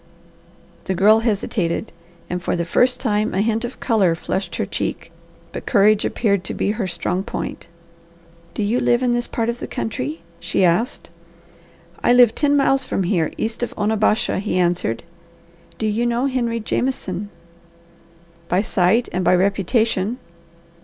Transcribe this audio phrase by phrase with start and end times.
[0.85, 1.91] The Girl hesitated
[2.27, 5.11] and for the first time a hint of colour flushed her cheek.
[5.51, 7.67] But courage appeared to be her strong point.
[8.55, 11.11] "Do you live in this part of the country?" she asked.
[12.03, 15.03] "I live ten miles from here, east of Onabasha," he answered.
[15.77, 17.29] "Do you know Henry Jameson?"
[18.49, 20.17] "By sight and by reputation."